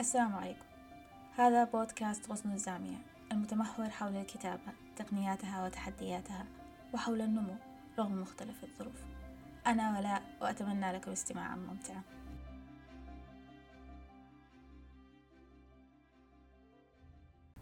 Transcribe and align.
السلام 0.00 0.34
عليكم. 0.34 0.64
هذا 1.36 1.64
بودكاست 1.64 2.30
غصن 2.30 2.52
الزامية 2.52 2.96
المتمحور 3.32 3.90
حول 3.90 4.16
الكتابة 4.16 4.72
تقنياتها 4.96 5.64
وتحدياتها 5.64 6.46
وحول 6.94 7.20
النمو 7.20 7.54
رغم 7.98 8.20
مختلف 8.20 8.64
الظروف. 8.64 9.02
أنا 9.66 9.98
ولاء 9.98 10.22
وأتمنى 10.40 10.92
لكم 10.92 11.10
استماعا 11.10 11.56
ممتعا 11.56 12.02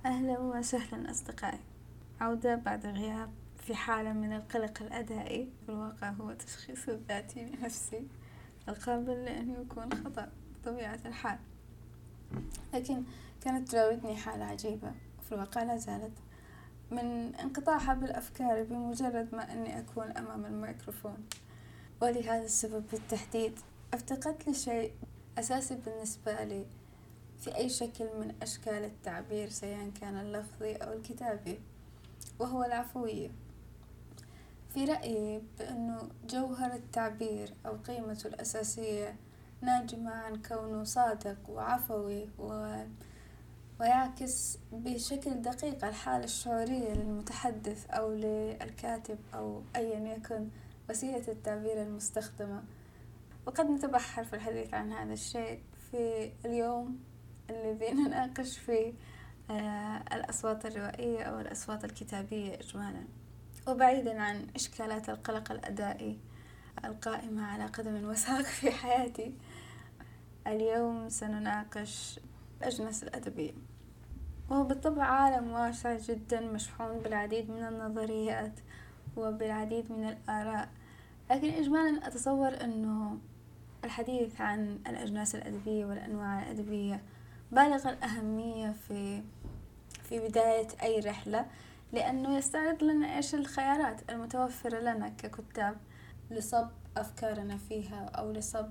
أهلا 0.06 0.38
وسهلا 0.38 1.10
أصدقائي. 1.10 1.60
عودة 2.20 2.54
بعد 2.54 2.86
غياب 2.86 3.30
في 3.56 3.74
حالة 3.74 4.12
من 4.12 4.32
القلق 4.32 4.82
الأدائي. 4.82 5.52
في 5.66 5.72
الواقع 5.72 6.10
هو 6.10 6.32
تشخيص 6.32 6.88
الذاتي 6.88 7.44
لنفسي 7.44 8.08
القابل 8.68 9.24
لأن 9.24 9.50
يكون 9.50 9.94
خطأ 9.94 10.32
بطبيعة 10.54 11.00
الحال. 11.06 11.38
لكن 12.74 13.02
كانت 13.44 13.68
تراودني 13.68 14.16
حالة 14.16 14.44
عجيبة 14.44 14.92
في 15.22 15.32
الواقع 15.32 15.62
لا 15.62 15.76
زالت. 15.76 16.12
من 16.90 17.34
انقطاعها 17.34 17.94
بالأفكار 17.94 18.62
بمجرد 18.62 19.34
ما 19.34 19.52
أني 19.52 19.78
أكون 19.78 20.10
أمام 20.10 20.46
الميكروفون. 20.46 21.16
ولهذا 22.02 22.44
السبب 22.44 22.84
بالتحديد 22.92 23.58
أفتقدت 23.94 24.48
لشيء 24.48 24.92
أساسي 25.38 25.74
بالنسبة 25.74 26.44
لي. 26.44 26.66
في 27.40 27.56
أي 27.56 27.68
شكل 27.68 28.04
من 28.04 28.34
أشكال 28.42 28.84
التعبير 28.84 29.48
سواء 29.48 29.90
كان 30.00 30.16
اللفظي 30.20 30.72
أو 30.72 30.92
الكتابي 30.92 31.58
وهو 32.38 32.64
العفوية. 32.64 33.30
في 34.74 34.84
رأيي 34.84 35.42
بأنه 35.58 36.08
جوهر 36.28 36.74
التعبير 36.74 37.54
أو 37.66 37.76
قيمته 37.76 38.26
الأساسية 38.26 39.16
ناجمة 39.60 40.10
عن 40.10 40.42
كونه 40.42 40.84
صادق 40.84 41.36
وعفوي 41.50 42.28
و... 42.38 42.76
ويعكس 43.80 44.58
بشكل 44.72 45.42
دقيق 45.42 45.84
الحالة 45.84 46.24
الشعورية 46.24 46.92
للمتحدث 46.94 47.90
أو 47.90 48.12
للكاتب 48.12 49.18
أو 49.34 49.62
أيا 49.76 50.14
يكن 50.14 50.48
وسيلة 50.90 51.28
التعبير 51.28 51.82
المستخدمة. 51.82 52.62
وقد 53.46 53.70
نتبحر 53.70 54.24
في 54.24 54.36
الحديث 54.36 54.74
عن 54.74 54.92
هذا 54.92 55.12
الشيء 55.12 55.62
في 55.90 56.32
اليوم 56.44 56.98
الذي 57.50 57.90
نناقش 57.92 58.58
فيه 58.58 58.92
آه، 59.50 60.02
الأصوات 60.12 60.66
الروائية 60.66 61.22
أو 61.22 61.40
الأصوات 61.40 61.84
الكتابية 61.84 62.54
إجمالا. 62.54 63.04
وبعيدا 63.68 64.20
عن 64.20 64.46
إشكالات 64.56 65.08
القلق 65.08 65.52
الأدائي 65.52 66.18
القائمة 66.84 67.46
على 67.46 67.66
قدم 67.66 68.08
وساق 68.08 68.42
في 68.42 68.70
حياتي. 68.70 69.34
اليوم 70.48 71.08
سنناقش 71.08 72.20
الأجناس 72.60 73.02
الأدبية. 73.02 73.52
وهو 74.50 74.64
بالطبع 74.64 75.04
عالم 75.04 75.50
واسع 75.50 75.98
جدا 75.98 76.40
مشحون 76.40 76.98
بالعديد 76.98 77.50
من 77.50 77.62
النظريات 77.62 78.60
وبالعديد 79.16 79.92
من 79.92 80.08
الآراء. 80.08 80.68
لكن 81.30 81.48
إجمالا 81.48 82.06
أتصور 82.06 82.64
أنه 82.64 83.18
الحديث 83.84 84.40
عن 84.40 84.78
الأجناس 84.86 85.34
الأدبية 85.34 85.84
والأنواع 85.84 86.42
الأدبية 86.42 87.02
بالغ 87.52 87.88
الأهمية 87.88 88.70
في 88.88 89.22
في 90.02 90.28
بداية 90.28 90.68
أي 90.82 91.00
رحلة 91.00 91.46
لأنه 91.92 92.36
يستعرض 92.36 92.84
لنا 92.84 93.16
إيش 93.16 93.34
الخيارات 93.34 94.10
المتوفرة 94.10 94.80
لنا 94.80 95.08
ككتاب 95.08 95.76
لصب 96.30 96.68
أفكارنا 96.96 97.56
فيها 97.56 98.04
أو 98.04 98.32
لصب 98.32 98.70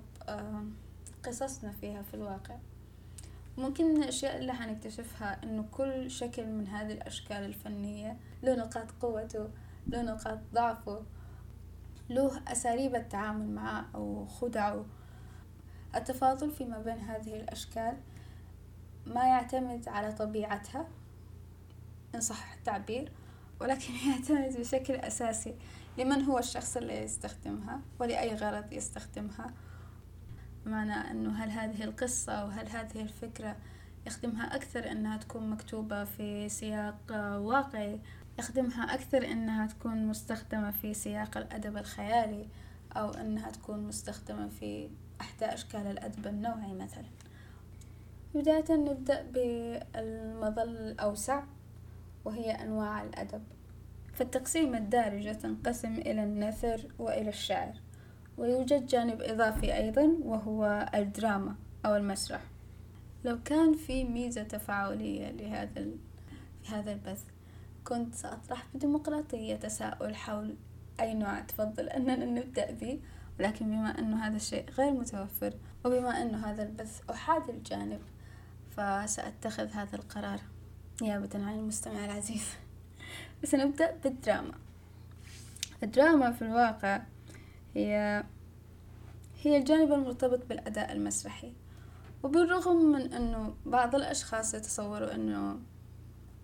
قصصنا 1.27 1.71
فيها 1.71 2.01
في 2.01 2.13
الواقع. 2.13 2.55
ممكن 3.57 3.85
من 3.85 4.03
الأشياء 4.03 4.37
اللي 4.37 4.53
حنكتشفها 4.53 5.43
إنه 5.43 5.65
كل 5.71 6.11
شكل 6.11 6.45
من 6.45 6.67
هذه 6.67 6.91
الأشكال 6.91 7.37
الفنية 7.37 8.17
له 8.43 8.55
نقاط 8.55 8.91
قوته 9.01 9.49
له 9.87 10.01
نقاط 10.01 10.39
ضعفه 10.53 11.01
له 12.09 12.41
أساليب 12.47 12.95
التعامل 12.95 13.49
معه 13.49 13.85
أو 13.95 14.25
خدعه. 14.25 14.85
التفاضل 15.95 16.51
فيما 16.51 16.79
بين 16.79 16.97
هذه 16.97 17.35
الأشكال 17.35 17.97
ما 19.05 19.23
يعتمد 19.23 19.89
على 19.89 20.11
طبيعتها 20.11 20.87
إن 22.15 22.21
صح 22.21 22.53
التعبير 22.53 23.11
ولكن 23.61 23.93
يعتمد 24.09 24.59
بشكل 24.59 24.93
أساسي 24.93 25.55
لمن 25.97 26.23
هو 26.23 26.39
الشخص 26.39 26.77
اللي 26.77 27.03
يستخدمها 27.03 27.81
ولأي 27.99 28.35
غرض 28.35 28.73
يستخدمها. 28.73 29.53
بمعنى 30.67 31.11
أنه 31.11 31.43
هل 31.43 31.49
هذه 31.49 31.83
القصة 31.83 32.33
أو 32.33 32.47
هل 32.47 32.69
هذه 32.69 33.01
الفكرة 33.01 33.55
يخدمها 34.07 34.55
أكثر 34.55 34.91
أنها 34.91 35.17
تكون 35.17 35.49
مكتوبة 35.49 36.03
في 36.03 36.49
سياق 36.49 37.11
واقعي 37.37 37.99
يخدمها 38.39 38.93
أكثر 38.93 39.25
أنها 39.25 39.67
تكون 39.67 40.07
مستخدمة 40.07 40.71
في 40.71 40.93
سياق 40.93 41.37
الأدب 41.37 41.77
الخيالي 41.77 42.47
أو 42.95 43.11
أنها 43.11 43.51
تكون 43.51 43.87
مستخدمة 43.87 44.47
في 44.47 44.89
إحدى 45.21 45.45
أشكال 45.45 45.87
الأدب 45.87 46.27
النوعي 46.27 46.73
مثلا. 46.73 47.05
بداية 48.35 48.71
نبدأ 48.71 49.21
بالمظل 49.21 50.69
الأوسع 50.69 51.43
وهي 52.25 52.51
أنواع 52.51 53.03
الأدب. 53.03 53.43
فالتقسيم 54.13 54.75
الدارجة 54.75 55.31
تنقسم 55.31 55.93
إلى 55.93 56.23
النثر 56.23 56.87
وإلى 56.99 57.29
الشعر. 57.29 57.73
ويوجد 58.37 58.85
جانب 58.85 59.21
إضافي 59.21 59.77
أيضا 59.77 60.17
وهو 60.23 60.89
الدراما 60.93 61.55
أو 61.85 61.95
المسرح. 61.95 62.41
لو 63.23 63.43
كان 63.43 63.73
في 63.73 64.03
ميزة 64.03 64.43
تفاعلية 64.43 65.31
لهذا 65.31 65.85
في 66.63 66.75
هذا 66.75 66.91
البث 66.91 67.23
كنت 67.83 68.15
سأطرح 68.15 68.65
بديمقراطية 68.73 69.55
تساؤل 69.55 70.15
حول 70.15 70.55
أي 70.99 71.13
نوع 71.13 71.39
تفضل 71.39 71.89
أننا 71.89 72.25
نبدأ 72.25 72.71
به. 72.71 72.99
ولكن 73.39 73.65
بما 73.65 73.99
أنه 73.99 74.27
هذا 74.27 74.35
الشيء 74.35 74.69
غير 74.69 74.91
متوفر 74.91 75.53
وبما 75.85 76.21
أنه 76.21 76.37
هذا 76.37 76.63
البث 76.63 77.01
أحاد 77.09 77.49
الجانب 77.49 77.99
فسأتخذ 78.71 79.67
هذا 79.67 79.95
القرار. 79.95 80.39
نيابة 81.01 81.29
عن 81.35 81.59
المستمع 81.59 82.05
العزيز 82.05 82.49
سنبدأ 83.43 83.95
بالدراما. 84.03 84.53
الدراما 85.83 86.31
في 86.31 86.41
الواقع 86.41 87.01
هي 87.77 88.23
هي 89.41 89.57
الجانب 89.57 89.93
المرتبط 89.93 90.45
بالأداء 90.45 90.91
المسرحي. 90.91 91.53
وبالرغم 92.23 92.75
من 92.75 93.13
أنه 93.13 93.55
بعض 93.65 93.95
الأشخاص 93.95 94.53
يتصوروا 94.53 95.15
أنه 95.15 95.59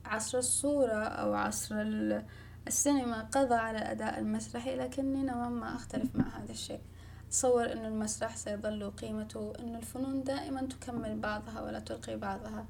عصر 0.06 0.38
الصورة 0.38 1.04
أو 1.04 1.34
عصر 1.34 1.76
السينما 2.68 3.22
قضى 3.22 3.56
على 3.56 3.78
الأداء 3.78 4.20
المسرحي 4.20 4.76
لكني 4.76 5.24
نوعا 5.24 5.50
ما 5.50 5.76
أختلف 5.76 6.16
مع 6.16 6.28
هذا 6.38 6.52
الشيء. 6.52 6.82
أتصور 7.28 7.72
أن 7.72 7.86
المسرح 7.86 8.36
سيظل 8.36 8.92
قيمته 8.92 9.54
أن 9.60 9.76
الفنون 9.76 10.24
دائما 10.24 10.62
تكمل 10.62 11.20
بعضها 11.20 11.62
ولا 11.62 11.80
تلقي 11.80 12.18
بعضها. 12.18 12.66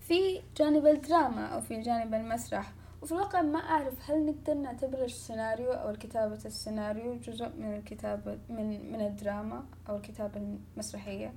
في 0.00 0.42
جانب 0.56 0.86
الدراما 0.86 1.46
أو 1.46 1.60
في 1.60 1.80
جانب 1.80 2.14
المسرح 2.14 2.72
وفي 3.02 3.12
الواقع 3.12 3.42
ما 3.42 3.58
أعرف 3.58 4.10
هل 4.10 4.26
نقدر 4.26 4.54
نعتبر 4.54 5.04
السيناريو 5.04 5.72
أو 5.72 5.92
كتابة 5.92 6.38
السيناريو 6.44 7.18
جزء 7.18 7.48
من 7.48 7.76
الكتابة 7.76 8.38
من 8.48 8.92
من 8.92 9.00
الدراما 9.00 9.64
أو 9.88 9.96
الكتابة 9.96 10.58
المسرحية؟ 10.76 11.32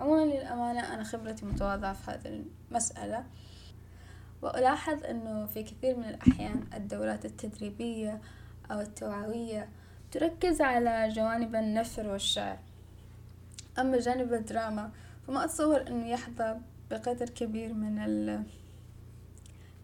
عموما 0.00 0.24
للأمانة 0.24 0.94
أنا 0.94 1.04
خبرتي 1.04 1.46
متواضعة 1.46 1.92
في 1.92 2.10
هذه 2.10 2.44
المسألة. 2.70 3.24
وألاحظ 4.42 5.04
أنه 5.04 5.46
في 5.46 5.62
كثير 5.62 5.96
من 5.96 6.04
الأحيان 6.04 6.64
الدورات 6.74 7.24
التدريبية 7.24 8.20
أو 8.70 8.80
التوعوية 8.80 9.68
تركز 10.12 10.60
على 10.60 11.08
جوانب 11.08 11.56
النثر 11.56 12.08
والشعر. 12.08 12.58
أما 13.78 13.98
جانب 13.98 14.32
الدراما 14.32 14.90
فما 15.26 15.44
أتصور 15.44 15.86
أنه 15.86 16.06
يحظى 16.06 16.56
بقدر 16.90 17.28
كبير 17.28 17.74
من 17.74 17.98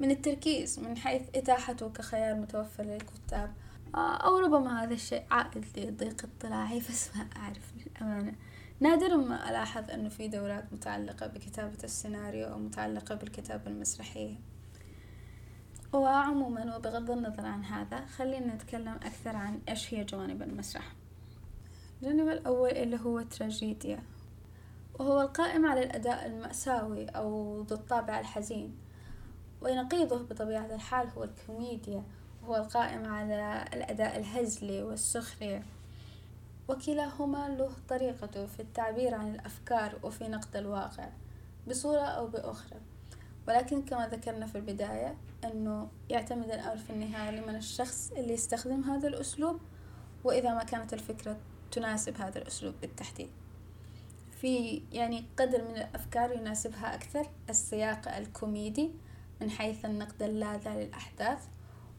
من 0.01 0.11
التركيز 0.11 0.81
من 0.81 0.97
حيث 0.97 1.23
إتاحته 1.35 1.89
كخيار 1.89 2.35
متوفر 2.35 2.83
للكتاب. 2.83 3.53
آه، 3.95 4.17
أو 4.17 4.39
ربما 4.39 4.85
هذا 4.85 4.95
الشيء 4.95 5.23
عائد 5.31 5.65
لضيق 5.77 6.27
اطلاعي 6.39 6.79
بس 6.79 7.17
ما 7.17 7.29
أعرف 7.37 7.73
للأمانة. 7.77 8.35
نادرا 8.81 9.17
ما 9.17 9.51
ألاحظ 9.51 9.91
أنه 9.91 10.09
في 10.09 10.29
دورات 10.29 10.73
متعلقة 10.73 11.27
بكتابة 11.27 11.79
السيناريو 11.85 12.47
أو 12.47 12.59
متعلقة 12.59 13.15
بالكتابة 13.15 13.67
المسرحية 13.67 14.35
وعموما 15.93 16.77
وبغض 16.77 17.11
النظر 17.11 17.47
عن 17.47 17.65
هذا 17.65 18.07
خلينا 18.07 18.55
نتكلم 18.55 18.95
أكثر 18.95 19.37
عن 19.37 19.61
إيش 19.69 19.95
هي 19.95 20.05
جوانب 20.05 20.43
المسرح. 20.43 20.93
الجانب 22.03 22.29
الأول 22.29 22.71
اللي 22.71 23.01
هو 23.05 23.19
التراجيديا. 23.19 24.03
وهو 24.99 25.21
القائم 25.21 25.67
على 25.67 25.83
الأداء 25.83 26.27
المأساوي 26.27 27.07
أو 27.07 27.61
ذو 27.63 27.77
الطابع 27.77 28.21
الحزين. 28.21 28.77
ونقيضه 29.63 30.23
بطبيعة 30.23 30.75
الحال 30.75 31.09
هو 31.09 31.25
الكوميديا 31.25 32.03
وهو 32.43 32.57
القائم 32.57 33.07
على 33.07 33.65
الأداء 33.73 34.19
الهزلي 34.19 34.83
والسخرية. 34.83 35.63
وكلاهما 36.69 37.49
له 37.49 37.71
طريقته 37.89 38.47
في 38.47 38.61
التعبير 38.61 39.15
عن 39.15 39.35
الأفكار 39.35 39.99
وفي 40.03 40.29
نقد 40.29 40.57
الواقع 40.57 41.09
بصورة 41.69 42.01
أو 42.01 42.27
بأخرى. 42.27 42.81
ولكن 43.49 43.83
كما 43.83 44.09
ذكرنا 44.09 44.47
في 44.47 44.59
البداية 44.59 45.17
أنه 45.45 45.89
يعتمد 46.11 46.51
الأمر 46.51 46.77
في 46.77 46.91
النهاية 46.91 47.31
لمن 47.31 47.57
الشخص 47.57 48.13
اللي 48.17 48.33
يستخدم 48.33 48.81
هذا 48.81 49.09
الأسلوب 49.09 49.61
وإذا 50.25 50.55
ما 50.55 50.65
كانت 50.65 50.95
الفكرة 50.95 51.37
تناسب 51.73 52.17
هذا 52.17 52.39
الأسلوب 52.39 52.75
بالتحديد. 52.81 53.31
في 54.41 54.83
يعني 54.93 55.25
قدر 55.39 55.65
من 55.65 55.77
الأفكار 55.77 56.33
يناسبها 56.33 56.95
أكثر 56.95 57.27
السياق 57.51 58.09
الكوميدي 58.17 58.91
من 59.41 59.51
حيث 59.51 59.85
النقد 59.85 60.23
اللاذع 60.23 60.75
للأحداث 60.75 61.39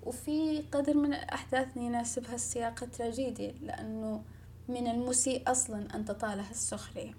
وفي 0.04 0.64
قدر 0.72 0.98
من 0.98 1.14
الأحداث 1.14 1.78
يناسبها 1.78 2.36
السياق 2.36 2.84
التراجيدي 2.84 3.52
لأنه 3.62 4.22
من 4.68 4.88
المسيء 4.88 5.52
أصلا 5.52 5.96
أن 5.96 6.06
تطالها 6.06 6.52
السخرية. 6.52 7.14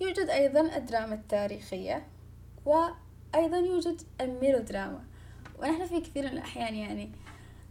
يوجد 0.00 0.28
أيضا 0.28 0.76
الدراما 0.76 1.14
التاريخية 1.14 2.06
وأيضا 2.64 3.56
يوجد 3.56 4.02
الميلودراما. 4.20 5.04
ونحن 5.58 5.86
في 5.86 6.00
كثير 6.00 6.24
من 6.24 6.32
الأحيان 6.32 6.74
يعني 6.74 7.10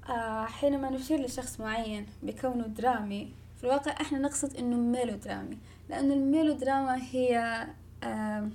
آه 0.10 0.46
حينما 0.46 0.90
نشير 0.90 1.22
لشخص 1.22 1.60
معين 1.60 2.06
بكونه 2.24 2.68
درامي 2.68 3.34
في 3.58 3.64
الواقع 3.64 3.92
إحنا 3.92 4.18
نقصد 4.18 4.56
إنه 4.58 4.76
ميلودرامي 4.78 5.58
لأن 5.90 6.12
الميلودراما 6.12 6.96
هي 7.12 7.66
آه 8.04 8.50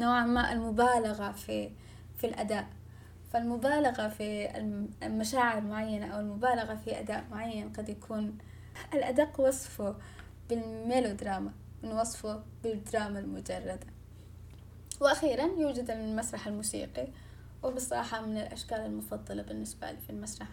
نوعا 0.00 0.26
ما 0.26 0.52
المبالغة 0.52 1.32
في 1.32 1.70
في 2.16 2.26
الأداء. 2.26 2.66
فالمبالغة 3.32 4.08
في 4.08 4.58
المشاعر 5.02 5.60
معينة 5.60 6.06
أو 6.06 6.20
المبالغة 6.20 6.74
في 6.74 7.00
أداء 7.00 7.24
معين 7.30 7.72
قد 7.72 7.88
يكون 7.88 8.38
الأدق 8.94 9.40
وصفه 9.40 9.96
بالميلودراما 10.48 11.52
من 11.82 11.92
وصفه 11.92 12.42
بالدراما 12.62 13.18
المجردة. 13.18 13.78
وأخيرا 15.00 15.44
يوجد 15.58 15.90
المسرح 15.90 16.46
الموسيقي 16.46 17.08
وبصراحة 17.62 18.20
من 18.26 18.36
الأشكال 18.36 18.78
المفضلة 18.78 19.42
بالنسبة 19.42 19.90
لي 19.90 19.98
في 19.98 20.10
المسرح. 20.10 20.48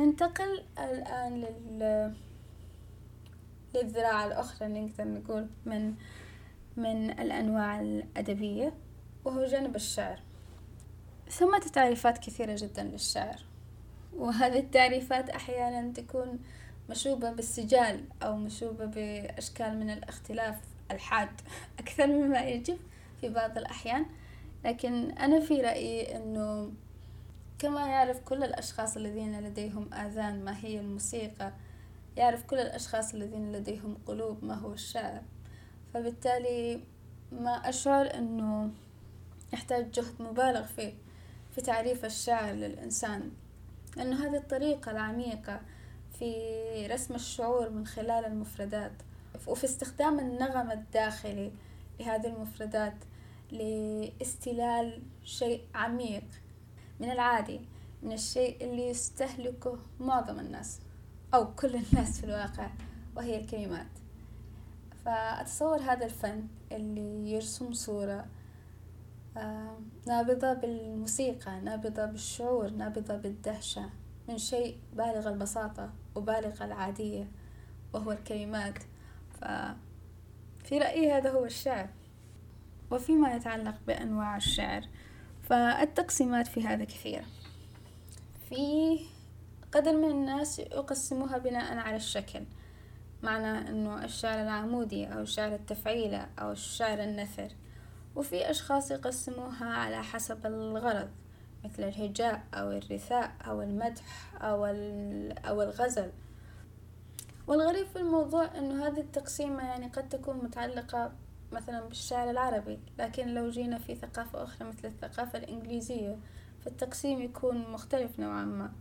ننتقل 0.00 0.62
الآن 0.78 1.40
لل 1.40 2.14
للذراع 3.74 4.26
الأخرى 4.26 4.68
نقدر 4.68 5.04
نقول 5.04 5.46
من 5.66 5.94
من 6.76 7.10
الأنواع 7.10 7.80
الأدبية 7.80 8.74
وهو 9.24 9.44
جانب 9.44 9.76
الشعر. 9.76 10.20
ثمة 11.28 11.58
تعريفات 11.58 12.18
كثيرة 12.18 12.56
جدا 12.58 12.82
للشعر. 12.82 13.36
وهذه 14.16 14.58
التعريفات 14.58 15.30
أحيانا 15.30 15.92
تكون 15.92 16.38
مشوبة 16.90 17.30
بالسجال 17.30 18.04
أو 18.22 18.36
مشوبة 18.36 18.84
بأشكال 18.84 19.80
من 19.80 19.90
الاختلاف 19.90 20.56
الحاد 20.90 21.28
أكثر 21.80 22.06
مما 22.06 22.40
يجب 22.40 22.78
في 23.20 23.28
بعض 23.28 23.58
الأحيان. 23.58 24.06
لكن 24.64 25.10
أنا 25.10 25.40
في 25.40 25.60
رأيي 25.60 26.16
أنه 26.16 26.72
كما 27.58 27.86
يعرف 27.86 28.20
كل 28.20 28.44
الأشخاص 28.44 28.96
الذين 28.96 29.40
لديهم 29.40 29.94
آذان 29.94 30.44
ما 30.44 30.64
هي 30.64 30.80
الموسيقى 30.80 31.52
يعرف 32.16 32.44
كل 32.44 32.58
الأشخاص 32.58 33.14
الذين 33.14 33.52
لديهم 33.52 33.98
قلوب 34.06 34.44
ما 34.44 34.54
هو 34.54 34.72
الشعر. 34.72 35.22
فبالتالي 35.94 36.80
ما 37.32 37.68
أشعر 37.68 38.14
أنه 38.14 38.70
يحتاج 39.52 39.90
جهد 39.90 40.22
مبالغ 40.22 40.66
فيه 40.66 40.92
في 41.54 41.60
تعريف 41.60 42.04
الشعر 42.04 42.52
للإنسان. 42.52 43.30
لأنه 43.96 44.26
هذه 44.26 44.36
الطريقة 44.36 44.90
العميقة 44.90 45.60
في 46.18 46.86
رسم 46.86 47.14
الشعور 47.14 47.70
من 47.70 47.86
خلال 47.86 48.24
المفردات 48.24 48.92
وفي 49.46 49.64
استخدام 49.64 50.18
النغم 50.18 50.70
الداخلي 50.70 51.52
لهذه 52.00 52.26
المفردات 52.26 52.94
لاستلال 53.50 55.02
شيء 55.24 55.64
عميق 55.74 56.24
من 57.00 57.10
العادي 57.10 57.60
من 58.02 58.12
الشيء 58.12 58.64
اللي 58.64 58.88
يستهلكه 58.88 59.78
معظم 60.00 60.40
الناس 60.40 60.80
أو 61.34 61.54
كل 61.54 61.74
الناس 61.74 62.20
في 62.20 62.24
الواقع 62.24 62.70
وهي 63.16 63.40
الكلمات. 63.40 63.99
فأتصور 65.04 65.78
هذا 65.78 66.04
الفن 66.04 66.46
اللي 66.72 67.32
يرسم 67.32 67.72
صورة 67.72 68.26
آه، 69.36 69.78
نابضة 70.06 70.52
بالموسيقى 70.52 71.60
نابضة 71.60 72.04
بالشعور 72.04 72.70
نابضة 72.70 73.16
بالدهشة 73.16 73.90
من 74.30 74.38
شيء 74.38 74.78
بالغ 74.92 75.28
البساطة 75.28 75.90
وبالغ 76.14 76.64
العادية 76.64 77.28
وهو 77.92 78.12
الكلمات. 78.12 78.78
ففي 79.40 80.78
رأيي 80.78 81.12
هذا 81.12 81.30
هو 81.30 81.44
الشعر. 81.44 81.88
وفيما 82.90 83.34
يتعلق 83.34 83.74
بأنواع 83.86 84.36
الشعر 84.36 84.82
فالتقسيمات 85.42 86.46
في 86.46 86.66
هذا 86.66 86.84
كثيرة. 86.84 87.24
في 88.48 88.98
قدر 89.72 89.96
من 89.96 90.10
الناس 90.10 90.58
يقسموها 90.58 91.38
بناء 91.38 91.76
على 91.76 91.96
الشكل. 91.96 92.44
معنى 93.22 93.68
أنه 93.68 94.04
الشعر 94.04 94.42
العمودي 94.42 95.06
أو 95.06 95.20
الشعر 95.20 95.54
التفعيلة 95.54 96.26
أو 96.38 96.52
الشعر 96.52 97.02
النثر. 97.02 97.48
وفي 98.16 98.50
أشخاص 98.50 98.90
يقسموها 98.90 99.66
على 99.66 100.02
حسب 100.02 100.46
الغرض 100.46 101.08
مثل 101.64 101.82
الهجاء 101.82 102.42
أو 102.54 102.70
الرثاء 102.70 103.32
أو 103.46 103.62
المدح 103.62 104.34
أو, 104.42 104.64
أو 105.44 105.62
الغزل. 105.62 106.10
والغريب 107.46 107.86
في 107.86 107.96
الموضوع 107.96 108.58
أنه 108.58 108.86
هذه 108.86 109.00
التقسيمة 109.00 109.62
يعني 109.62 109.86
قد 109.86 110.08
تكون 110.08 110.36
متعلقة 110.36 111.12
مثلا 111.52 111.80
بالشعر 111.80 112.30
العربي 112.30 112.78
لكن 112.98 113.28
لو 113.34 113.50
جينا 113.50 113.78
في 113.78 113.94
ثقافة 113.94 114.42
أخرى 114.42 114.68
مثل 114.68 114.88
الثقافة 114.88 115.38
الإنجليزية 115.38 116.18
فالتقسيم 116.64 117.20
يكون 117.20 117.70
مختلف 117.72 118.20
نوعا 118.20 118.44
ما 118.44 118.72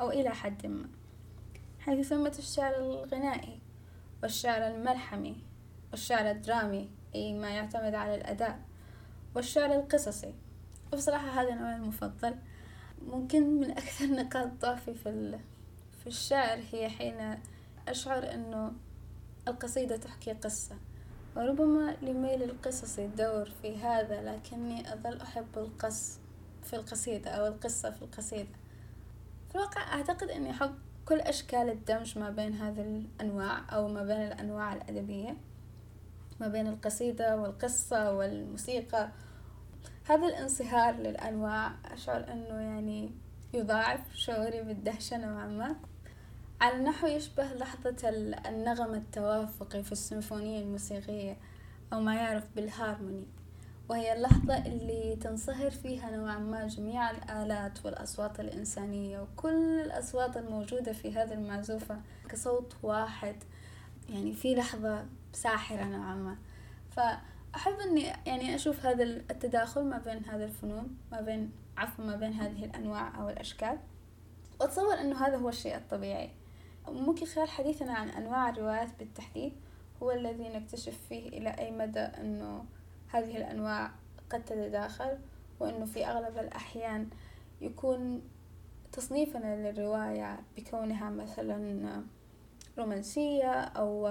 أو 0.00 0.10
إلى 0.10 0.30
حد 0.30 0.66
ما. 0.66 0.88
حيث 1.80 2.08
ثمة 2.08 2.34
الشعر 2.38 2.76
الغنائي 2.76 3.58
والشعر 4.22 4.66
الملحمي 4.66 5.36
والشعر 5.90 6.30
الدرامي 6.30 6.90
أي 7.14 7.32
ما 7.32 7.50
يعتمد 7.50 7.94
على 7.94 8.14
الأداء 8.14 8.60
والشعر 9.34 9.72
القصصي. 9.72 10.34
وبصراحة 10.92 11.28
هذا 11.28 11.54
نوعي 11.54 11.76
المفضل. 11.76 12.34
ممكن 13.02 13.60
من 13.60 13.70
أكثر 13.70 14.06
نقاط 14.22 14.48
ضعفي 14.60 14.94
في 14.94 15.38
في 16.00 16.06
الشعر 16.06 16.58
هي 16.72 16.88
حين 16.88 17.38
أشعر 17.88 18.34
أنه 18.34 18.72
القصيدة 19.48 19.96
تحكي 19.96 20.32
قصة. 20.32 20.76
وربما 21.36 21.96
لميل 22.02 22.42
القصص 22.42 23.00
دور 23.00 23.50
في 23.62 23.76
هذا 23.76 24.22
لكني 24.22 24.92
أظل 24.92 25.20
أحب 25.20 25.46
القص 25.56 26.18
في 26.62 26.76
القصيدة 26.76 27.30
أو 27.30 27.46
القصة 27.46 27.90
في 27.90 28.02
القصيدة. 28.02 28.56
في 29.48 29.54
الواقع 29.54 29.92
أعتقد 29.92 30.28
أني 30.28 30.50
أحب 30.50 30.74
كل 31.06 31.20
أشكال 31.20 31.70
الدمج 31.70 32.18
ما 32.18 32.30
بين 32.30 32.54
هذه 32.54 32.80
الأنواع 32.80 33.62
أو 33.72 33.88
ما 33.88 34.02
بين 34.02 34.22
الأنواع 34.22 34.72
الأدبية 34.72 35.36
ما 36.40 36.48
بين 36.48 36.66
القصيدة 36.66 37.36
والقصة 37.36 38.12
والموسيقى. 38.12 39.08
هذا 40.08 40.26
الانصهار 40.26 40.94
للأنواع 40.94 41.72
أشعر 41.84 42.32
أنه 42.32 42.60
يعني 42.60 43.10
يضاعف 43.54 44.00
شعوري 44.14 44.62
بالدهشة 44.62 45.16
نوعا 45.16 45.46
ما. 45.46 45.76
على 46.60 46.84
نحو 46.84 47.06
يشبه 47.06 47.44
لحظة 47.44 48.08
النغم 48.48 48.94
التوافقي 48.94 49.82
في 49.82 49.92
السيمفونية 49.92 50.60
الموسيقية 50.60 51.36
أو 51.92 52.00
ما 52.00 52.14
يعرف 52.14 52.44
بالهارموني. 52.56 53.26
وهي 53.88 54.12
اللحظة 54.12 54.56
اللي 54.66 55.16
تنصهر 55.16 55.70
فيها 55.70 56.10
نوعا 56.10 56.38
ما 56.38 56.66
جميع 56.66 57.10
الآلات 57.10 57.86
والأصوات 57.86 58.40
الإنسانية 58.40 59.20
وكل 59.20 59.80
الأصوات 59.80 60.36
الموجودة 60.36 60.92
في 60.92 61.12
هذه 61.12 61.32
المعزوفة 61.32 62.00
كصوت 62.28 62.76
واحد. 62.82 63.36
يعني 64.08 64.32
في 64.32 64.54
لحظة 64.54 65.06
ساحرة 65.32 65.84
نوعا 65.84 66.14
ما. 66.14 66.36
فأحب 66.90 67.72
أني 67.72 68.12
يعني 68.26 68.54
أشوف 68.54 68.86
هذا 68.86 69.04
التداخل 69.04 69.84
ما 69.84 69.98
بين 69.98 70.24
هذا 70.24 70.44
الفنون 70.44 70.96
ما 71.12 71.20
بين 71.20 71.52
عفوا 71.76 72.04
ما 72.04 72.16
بين 72.16 72.32
هذه 72.32 72.64
الأنواع 72.64 73.20
أو 73.20 73.28
الأشكال. 73.28 73.78
وأتصور 74.60 74.94
أنه 74.94 75.26
هذا 75.26 75.36
هو 75.36 75.48
الشيء 75.48 75.76
الطبيعي. 75.76 76.30
ممكن 76.88 77.26
خلال 77.26 77.48
حديثنا 77.48 77.92
عن 77.92 78.08
أنواع 78.08 78.48
الروايات 78.48 78.88
بالتحديد 78.98 79.52
هو 80.02 80.10
الذي 80.10 80.48
نكتشف 80.48 80.98
فيه 81.08 81.28
إلى 81.28 81.48
أي 81.50 81.70
مدى 81.70 82.00
أنه 82.00 82.64
هذه 83.08 83.36
الأنواع 83.36 83.90
قد 84.30 84.44
تتداخل 84.44 85.18
وأنه 85.60 85.84
في 85.84 86.06
أغلب 86.06 86.38
الأحيان 86.38 87.08
يكون 87.60 88.22
تصنيفنا 88.92 89.70
للرواية 89.70 90.40
بكونها 90.56 91.10
مثلا 91.10 92.02
رومانسية 92.78 93.52
أو 93.52 94.08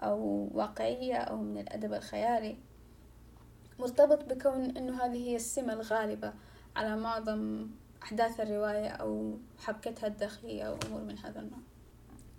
أو 0.00 0.48
واقعية 0.54 1.16
أو 1.16 1.36
من 1.36 1.58
الأدب 1.58 1.92
الخيالي. 1.92 2.56
مرتبط 3.78 4.24
بكون 4.24 4.76
أنه 4.76 5.04
هذه 5.04 5.28
هي 5.28 5.36
السمة 5.36 5.72
الغالبة 5.72 6.32
على 6.76 6.96
معظم 6.96 7.66
أحداث 8.02 8.40
الرواية 8.40 8.88
أو 8.88 9.38
حبكتها 9.58 10.06
الداخلية 10.06 10.62
أو 10.62 10.76
أمور 10.86 11.00
من 11.00 11.18
هذا 11.18 11.40
النوع. 11.40 11.60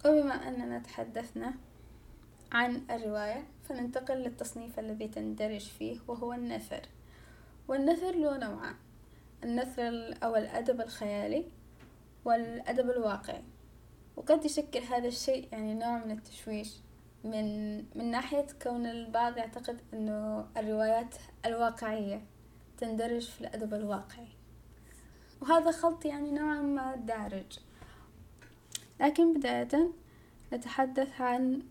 وبما 0.06 0.34
أننا 0.34 0.80
تحدثنا 0.80 1.54
عن 2.52 2.82
الرواية 2.92 3.44
فننتقل 3.70 4.16
للتصنيف 4.16 4.80
الذي 4.80 5.08
تندرج 5.08 5.68
فيه 5.80 6.00
وهو 6.08 6.34
النثر. 6.34 6.82
والنثر 7.68 8.12
له 8.12 8.38
نوعان 8.38 8.76
النثر 9.44 10.18
أو 10.24 10.36
الأدب 10.36 10.82
الخيالي 10.82 11.46
والأدب 12.26 12.90
الواقعي. 12.90 13.44
وقد 14.16 14.46
يشكل 14.46 14.80
هذا 14.80 15.08
الشيء 15.08 15.48
يعني 15.52 15.74
نوع 15.74 16.06
من 16.06 16.12
التشويش 16.12 16.74
من 17.24 17.78
من 17.78 18.12
ناحية 18.12 18.48
كون 18.62 18.86
البعض 18.86 19.38
يعتقد 19.38 19.78
أنه 19.94 20.48
الروايات 20.58 21.16
الواقعية 21.46 22.22
تندرج 22.78 23.30
في 23.30 23.42
الأدب 23.42 23.74
الواقعي. 23.74 24.28
وهذا 25.42 25.72
خلط 25.72 26.06
يعني 26.06 26.32
نوعا 26.32 26.62
ما 26.62 26.96
دارج. 26.96 27.60
لكن 29.00 29.34
بداية 29.34 29.92
نتحدث 30.54 31.22
عن 31.22 31.62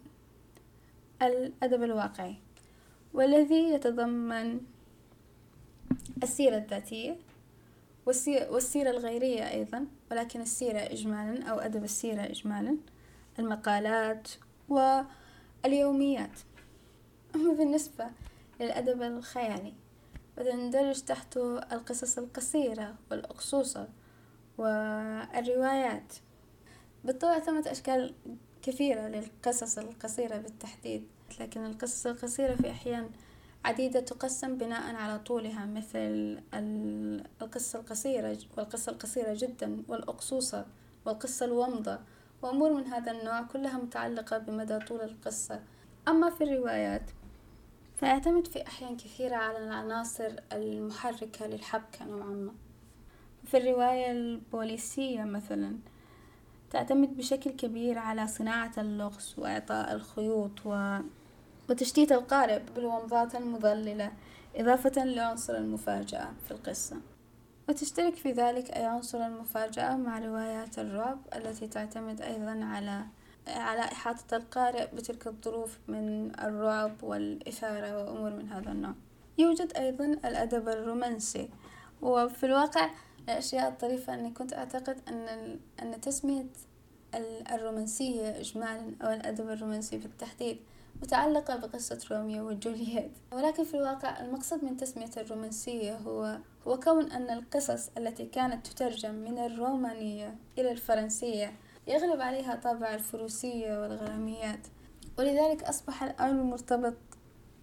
الأدب 1.27 1.83
الواقعي 1.83 2.37
والذي 3.15 3.71
يتضمن 3.71 4.61
السيرة 6.23 6.57
الذاتية 6.57 7.17
والسيرة 8.07 8.91
الغيرية 8.91 9.51
أيضا 9.51 9.87
ولكن 10.11 10.41
السيرة 10.41 10.79
إجمالا 10.79 11.45
أو 11.45 11.59
أدب 11.59 11.85
السيرة 11.85 12.23
إجمالا 12.23 12.77
المقالات 13.39 14.29
واليوميات. 14.69 16.39
أما 17.35 17.53
بالنسبة 17.53 18.07
للأدب 18.61 19.03
الخيالي 19.03 19.73
فتندرج 20.37 21.01
تحته 21.01 21.59
القصص 21.59 22.19
القصيرة 22.19 22.95
والأقصوصة 23.11 23.89
والروايات. 24.59 26.13
بالطبع 27.05 27.39
ثمة 27.39 27.65
أشكال 27.67 28.15
كثيرة 28.63 29.09
للقصص 29.09 29.79
القصيرة 29.79 30.37
بالتحديد. 30.37 31.07
لكن 31.41 31.67
القصص 31.67 32.07
القصيرة 32.07 32.55
في 32.55 32.71
أحيان 32.71 33.11
عديدة 33.65 34.01
تقسم 34.01 34.59
بناء 34.59 34.95
على 34.95 35.19
طولها 35.19 35.67
مثل 35.67 36.39
القصة 37.43 37.79
القصيرة 37.79 38.39
والقصة 38.57 38.93
القصيرة 38.93 39.35
جدا 39.35 39.83
والأقصوصة 39.89 40.67
والقصة 41.05 41.47
الومضة 41.47 41.99
وأمور 42.43 42.73
من 42.73 42.87
هذا 42.87 43.13
النوع 43.13 43.43
كلها 43.43 43.79
متعلقة 43.79 44.39
بمدى 44.39 44.79
طول 44.79 45.01
القصة. 45.01 45.61
أما 46.09 46.31
في 46.31 46.45
الروايات 46.45 47.11
فيعتمد 47.97 48.47
في 48.47 48.67
أحيان 48.67 48.97
كثيرة 48.97 49.37
على 49.37 49.59
العناصر 49.59 50.37
المحركة 50.53 51.47
للحبكة 51.47 52.05
نوعا 52.05 52.31
ما. 52.31 52.53
في 53.45 53.57
الرواية 53.57 54.11
البوليسية 54.11 55.23
مثلا 55.25 55.77
تعتمد 56.71 57.17
بشكل 57.17 57.51
كبير 57.51 57.99
على 57.99 58.27
صناعة 58.27 58.73
اللغز 58.79 59.35
وإعطاء 59.39 59.93
الخيوط 59.93 60.67
و... 60.67 60.99
وتشتيت 61.71 62.13
القارئ 62.13 62.61
بالومضات 62.77 63.35
المضللة 63.35 64.13
إضافة 64.57 65.05
لعنصر 65.05 65.57
المفاجأة 65.57 66.29
في 66.45 66.51
القصة. 66.51 66.97
وتشترك 67.69 68.15
في 68.15 68.33
ذلك 68.33 68.71
أي 68.71 68.85
عنصر 68.85 69.19
المفاجأة 69.27 69.97
مع 69.97 70.19
روايات 70.19 70.79
الرعب 70.79 71.19
التي 71.37 71.67
تعتمد 71.67 72.21
أيضا 72.23 72.65
على 72.65 73.05
على 73.47 73.81
إحاطة 73.81 74.37
القارئ 74.37 74.87
بتلك 74.97 75.27
الظروف 75.27 75.79
من 75.89 76.33
الرعب 76.41 77.03
والإثارة 77.03 77.99
وأمور 78.05 78.31
من 78.31 78.49
هذا 78.49 78.73
النوع. 78.73 78.95
يوجد 79.39 79.73
أيضا 79.77 80.05
الأدب 80.05 80.69
الرومانسي 80.69 81.49
وفي 82.03 82.47
الواقع 82.47 82.91
الأشياء 83.29 83.69
الطريفة 83.69 84.15
أني 84.15 84.31
كنت 84.31 84.53
أعتقد 84.53 84.97
أن 85.09 85.59
أن 85.83 86.01
تسمية 86.01 86.47
الرومانسية 87.53 88.41
إجمالا 88.41 88.93
أو 89.03 89.13
الأدب 89.13 89.51
الرومانسي 89.51 89.99
بالتحديد 89.99 90.59
متعلقة 91.03 91.57
بقصة 91.57 91.99
روميو 92.11 92.49
وجولييت. 92.49 93.13
ولكن 93.33 93.65
في 93.65 93.75
الواقع 93.75 94.21
المقصد 94.21 94.65
من 94.65 94.77
تسمية 94.77 95.11
الرومانسية 95.17 95.97
هو 95.97 96.39
هو 96.67 96.79
كون 96.79 97.13
أن 97.13 97.31
القصص 97.31 97.91
التي 97.99 98.27
كانت 98.27 98.67
تترجم 98.67 99.15
من 99.15 99.39
الرومانية 99.39 100.37
إلى 100.59 100.73
الفرنسية 100.73 101.53
يغلب 101.87 102.21
عليها 102.21 102.57
طابع 102.57 102.95
الفروسية 102.95 103.83
والغراميات. 103.83 104.67
ولذلك 105.19 105.63
أصبح 105.63 106.03
الأمر 106.03 106.43
مرتبط 106.43 106.95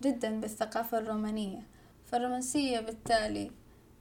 جدا 0.02 0.40
بالثقافة 0.42 0.98
الرومانية. 0.98 1.62
فالرومانسية 2.06 2.80
بالتالي 2.80 3.52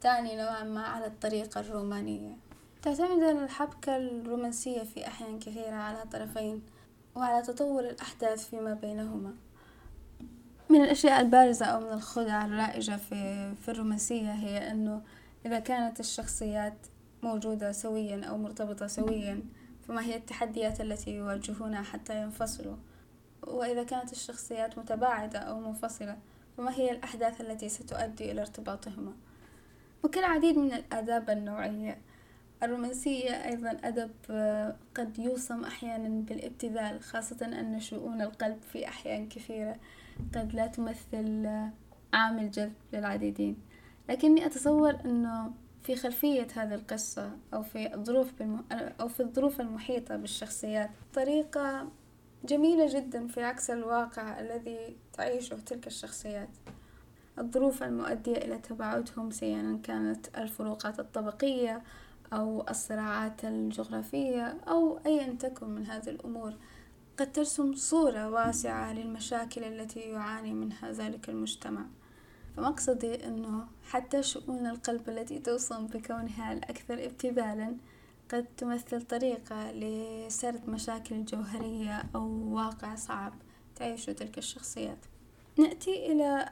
تعني 0.01 0.37
نوعا 0.37 0.65
ما 0.65 0.83
على 0.83 1.07
الطريقة 1.07 1.61
الرومانية. 1.61 2.37
تعتمد 2.83 3.23
الحبكة 3.23 3.97
الرومانسية 3.97 4.83
في 4.83 5.07
أحيان 5.07 5.39
كثيرة 5.39 5.75
على 5.75 6.05
طرفين. 6.13 6.63
وعلى 7.15 7.43
تطور 7.43 7.81
الأحداث 7.81 8.49
فيما 8.49 8.75
بينهما. 8.75 9.35
من 10.71 10.85
الأشياء 10.85 11.21
البارزة 11.21 11.67
أو 11.67 11.81
من 11.81 11.93
الخدع 11.93 12.47
الرائجة 12.47 12.97
في, 12.97 13.53
في 13.55 13.71
الرومانسية 13.71 14.33
هي 14.33 14.71
أنه 14.71 15.03
إذا 15.47 15.59
كانت 15.59 16.01
الشخصيات 16.01 16.75
موجودة 17.23 17.73
سويا 17.73 18.25
أو 18.25 18.39
مرتبطة 18.39 18.87
سويا 18.87 19.43
فما 19.89 20.03
هي 20.03 20.17
التحديات 20.17 20.81
التي 20.81 21.11
يواجهونها 21.11 21.83
حتى 21.83 22.23
ينفصلوا؟ 22.23 22.77
وإذا 23.43 23.83
كانت 23.83 24.13
الشخصيات 24.13 24.79
متباعدة 24.79 25.39
أو 25.39 25.61
منفصلة 25.61 26.19
فما 26.57 26.75
هي 26.75 26.91
الأحداث 26.91 27.41
التي 27.41 27.69
ستؤدي 27.69 28.33
إلى 28.33 28.41
ارتباطهما؟ 28.41 29.13
وكالعديد 30.03 30.59
من 30.59 30.73
الآداب 30.73 31.31
النوعية 31.31 31.99
الرومانسية 32.63 33.31
أيضا 33.31 33.71
أدب 33.85 34.11
قد 34.95 35.19
يوصم 35.19 35.65
أحيانا 35.65 36.09
بالابتذال 36.09 37.03
خاصة 37.03 37.47
أن 37.47 37.81
شؤون 37.81 38.23
القلب 38.23 38.63
في 38.73 38.89
أحيان 38.89 39.29
كثيرة 39.29 39.77
قد 40.35 40.55
لا 40.55 40.67
تمثل 40.67 41.47
عامل 42.13 42.51
جذب 42.51 42.73
للعديدين. 42.93 43.57
لكني 44.09 44.47
أتصور 44.47 44.99
أنه 45.05 45.53
في 45.83 45.97
خلفية 45.97 46.47
هذه 46.57 46.75
القصة 46.75 47.31
أو 47.55 47.63
في 47.63 47.95
الظروف 47.95 48.33
بالم... 48.39 48.65
أو 48.73 49.09
في 49.09 49.21
الظروف 49.21 49.61
المحيطة 49.61 50.17
بالشخصيات 50.17 50.91
طريقة 51.15 51.89
جميلة 52.45 52.87
جدا 52.95 53.27
في 53.27 53.43
عكس 53.43 53.71
الواقع 53.71 54.41
الذي 54.41 54.97
تعيشه 55.13 55.57
تلك 55.57 55.87
الشخصيات. 55.87 56.49
الظروف 57.39 57.83
المؤدية 57.83 58.37
إلى 58.37 58.59
تباعدهم 58.59 59.31
سواء 59.31 59.81
كانت 59.83 60.39
الفروقات 60.39 61.01
الطبقية 61.01 61.83
أو 62.33 62.65
الصراعات 62.71 63.45
الجغرافية 63.45 64.57
أو 64.69 64.99
أيا 65.07 65.33
تكن 65.33 65.69
من 65.69 65.87
هذه 65.87 66.09
الأمور 66.09 66.55
قد 67.19 67.33
ترسم 67.33 67.75
صورة 67.75 68.31
واسعة 68.31 68.93
للمشاكل 68.93 69.65
التي 69.65 70.01
يعاني 70.01 70.53
منها 70.53 70.93
ذلك 70.93 71.29
المجتمع. 71.29 71.87
فمقصدي 72.57 73.27
أنه 73.27 73.67
حتى 73.91 74.23
شؤون 74.23 74.67
القلب 74.67 75.09
التي 75.09 75.39
توصم 75.39 75.87
بكونها 75.87 76.53
الأكثر 76.53 77.05
ابتذالا 77.05 77.77
قد 78.31 78.47
تمثل 78.57 79.03
طريقة 79.03 79.73
لسرد 79.73 80.69
مشاكل 80.69 81.25
جوهرية 81.25 82.03
أو 82.15 82.55
واقع 82.55 82.95
صعب 82.95 83.33
تعيشه 83.77 84.13
تلك 84.13 84.39
الشخصيات. 84.39 85.10
نأتي 85.61 86.13
إلى 86.13 86.49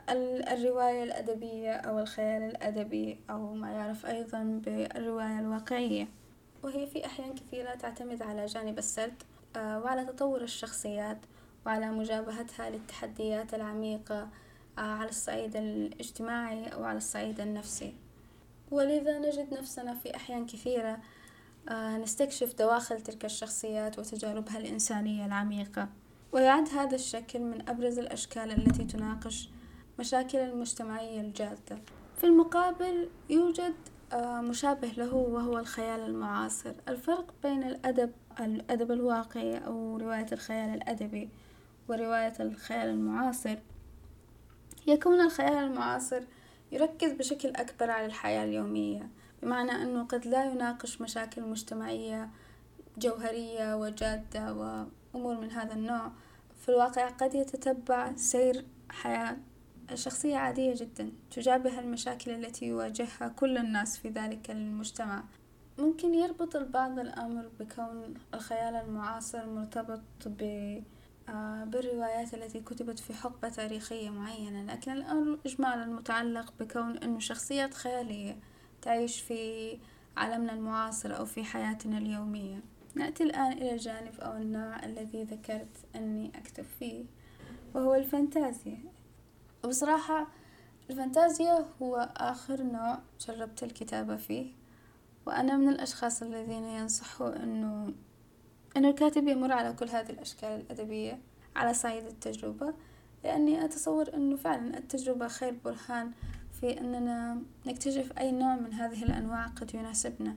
الرواية 0.52 1.02
الأدبية 1.02 1.72
أو 1.72 1.98
الخيال 1.98 2.42
الأدبي 2.42 3.18
أو 3.30 3.54
ما 3.54 3.70
يعرف 3.70 4.06
أيضا 4.06 4.42
بالرواية 4.64 5.38
الواقعية. 5.38 6.08
وهي 6.62 6.86
في 6.86 7.06
أحيان 7.06 7.34
كثيرة 7.34 7.74
تعتمد 7.74 8.22
على 8.22 8.46
جانب 8.46 8.78
السرد 8.78 9.22
آه، 9.56 9.78
وعلى 9.78 10.04
تطور 10.04 10.42
الشخصيات 10.42 11.18
وعلى 11.66 11.90
مجابهتها 11.90 12.70
للتحديات 12.70 13.54
العميقة 13.54 14.28
آه، 14.78 14.80
على 14.80 15.08
الصعيد 15.08 15.56
الاجتماعي 15.56 16.68
أو 16.68 16.84
على 16.84 16.98
الصعيد 16.98 17.40
النفسي. 17.40 17.94
ولذا 18.70 19.18
نجد 19.18 19.54
نفسنا 19.54 19.94
في 19.94 20.16
أحيان 20.16 20.46
كثيرة 20.46 20.98
آه، 21.68 21.96
نستكشف 21.96 22.54
دواخل 22.54 23.00
تلك 23.00 23.24
الشخصيات 23.24 23.98
وتجاربها 23.98 24.58
الإنسانية 24.58 25.26
العميقة. 25.26 25.88
ويعد 26.32 26.68
هذا 26.68 26.94
الشكل 26.94 27.38
من 27.38 27.68
أبرز 27.68 27.98
الأشكال 27.98 28.50
التي 28.50 28.84
تناقش 28.84 29.50
مشاكل 29.98 30.38
المجتمعية 30.38 31.20
الجادة. 31.20 31.78
في 32.16 32.24
المقابل 32.24 33.08
يوجد 33.30 33.74
آه، 34.12 34.40
مشابه 34.40 34.88
له 34.88 35.14
وهو 35.14 35.58
الخيال 35.58 36.00
المعاصر. 36.00 36.72
الفرق 36.88 37.34
بين 37.42 37.62
الأدب 37.62 38.12
الأدب 38.40 38.92
الواقعي 38.92 39.58
أو 39.58 39.96
رواية 39.96 40.26
الخيال 40.32 40.74
الأدبي 40.74 41.28
ورواية 41.88 42.32
الخيال 42.40 42.88
المعاصر 42.88 43.56
يكون 44.86 45.20
الخيال 45.20 45.52
المعاصر 45.52 46.22
يركز 46.72 47.12
بشكل 47.12 47.48
أكبر 47.48 47.90
على 47.90 48.06
الحياة 48.06 48.44
اليومية 48.44 49.08
بمعنى 49.42 49.72
أنه 49.72 50.04
قد 50.04 50.26
لا 50.26 50.44
يناقش 50.44 51.00
مشاكل 51.00 51.42
مجتمعية 51.42 52.30
جوهرية 52.98 53.76
وجادة 53.76 54.52
وأمور 55.14 55.40
من 55.40 55.50
هذا 55.50 55.72
النوع. 55.72 56.12
في 56.60 56.68
الواقع 56.68 57.08
قد 57.08 57.34
يتتبع 57.34 58.16
سير 58.16 58.64
حياة 58.90 59.36
شخصية 59.94 60.36
عادية 60.36 60.74
جدا 60.74 61.12
تجابه 61.30 61.78
المشاكل 61.78 62.30
التي 62.30 62.66
يواجهها 62.66 63.28
كل 63.36 63.58
الناس 63.58 63.98
في 63.98 64.08
ذلك 64.08 64.50
المجتمع. 64.50 65.24
ممكن 65.78 66.14
يربط 66.14 66.56
البعض 66.56 66.98
الأمر 66.98 67.48
بكون 67.60 68.14
الخيال 68.34 68.74
المعاصر 68.74 69.46
مرتبط 69.46 70.00
ب 70.26 70.42
آه، 71.28 71.64
بالروايات 71.64 72.34
التي 72.34 72.60
كتبت 72.60 72.98
في 72.98 73.14
حقبة 73.14 73.48
تاريخية 73.48 74.10
معينة 74.10 74.72
لكن 74.72 74.92
الأمر 74.92 75.38
إجمالا 75.46 75.86
متعلق 75.86 76.52
بكون 76.60 76.98
أنه 76.98 77.18
شخصيات 77.18 77.74
خيالية 77.74 78.36
تعيش 78.82 79.20
في 79.20 79.78
عالمنا 80.16 80.52
المعاصر 80.52 81.16
أو 81.16 81.24
في 81.24 81.44
حياتنا 81.44 81.98
اليومية. 81.98 82.60
نأتي 82.98 83.22
الآن 83.22 83.52
إلى 83.52 83.72
الجانب 83.72 84.20
أو 84.20 84.32
النوع 84.32 84.84
الذي 84.84 85.22
ذكرت 85.24 85.76
أني 85.96 86.32
أكتب 86.34 86.64
فيه 86.78 87.04
وهو 87.74 87.94
الفانتازيا. 87.94 88.78
وبصراحة 89.64 90.26
الفانتازيا 90.90 91.66
هو 91.82 92.10
آخر 92.16 92.62
نوع 92.62 92.98
جربت 93.20 93.62
الكتابة 93.62 94.16
فيه 94.16 94.52
وأنا 95.26 95.56
من 95.56 95.68
الأشخاص 95.68 96.22
الذين 96.22 96.64
ينصحوا 96.64 97.42
أنه 97.42 97.94
أن 98.76 98.84
الكاتب 98.84 99.28
يمر 99.28 99.52
على 99.52 99.72
كل 99.72 99.88
هذه 99.88 100.10
الأشكال 100.10 100.48
الأدبية 100.48 101.18
على 101.56 101.74
صعيد 101.74 102.06
التجربة 102.06 102.74
لأني 103.24 103.64
أتصور 103.64 104.14
أنه 104.14 104.36
فعلا 104.36 104.78
التجربة 104.78 105.28
خير 105.28 105.54
برهان 105.64 106.12
في 106.60 106.80
أننا 106.80 107.42
نكتشف 107.66 108.12
أي 108.18 108.32
نوع 108.32 108.56
من 108.56 108.72
هذه 108.72 109.02
الأنواع 109.02 109.46
قد 109.46 109.74
يناسبنا. 109.74 110.36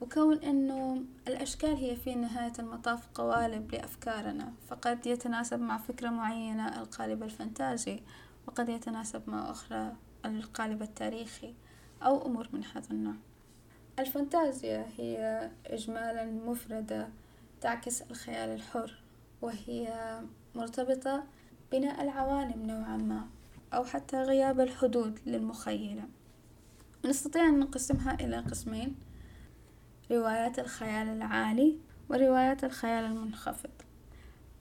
وكون 0.00 0.36
أنه 0.36 1.02
الأشكال 1.28 1.76
هي 1.76 1.96
في 1.96 2.14
نهاية 2.14 2.52
المطاف 2.58 3.06
قوالب 3.14 3.74
لأفكارنا 3.74 4.52
فقد 4.68 5.06
يتناسب 5.06 5.60
مع 5.60 5.78
فكرة 5.78 6.08
معينة 6.08 6.80
القالب 6.80 7.22
الفانتازي 7.22 8.00
وقد 8.46 8.68
يتناسب 8.68 9.22
مع 9.26 9.50
أخرى 9.50 9.92
القالب 10.24 10.82
التاريخي 10.82 11.54
أو 12.02 12.26
أمور 12.26 12.48
من 12.52 12.64
هذا 12.64 12.90
النوع. 12.90 13.14
الفانتازيا 13.98 14.86
هي 14.96 15.50
إجمالا 15.66 16.24
مفردة 16.24 17.08
تعكس 17.60 18.02
الخيال 18.02 18.48
الحر 18.48 19.02
وهي 19.42 20.18
مرتبطة 20.54 21.24
بناء 21.72 22.02
العوالم 22.02 22.66
نوعا 22.66 22.96
ما 22.96 23.26
أو 23.72 23.84
حتى 23.84 24.22
غياب 24.22 24.60
الحدود 24.60 25.18
للمخيلة. 25.26 26.04
نستطيع 27.04 27.48
أن 27.48 27.58
نقسمها 27.58 28.14
إلى 28.14 28.38
قسمين. 28.38 28.96
روايات 30.10 30.58
الخيال 30.58 31.08
العالي 31.08 31.76
وروايات 32.08 32.64
الخيال 32.64 33.04
المنخفض. 33.04 33.70